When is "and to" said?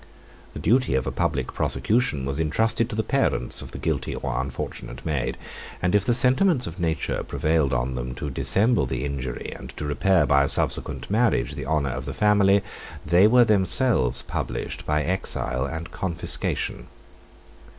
9.55-9.85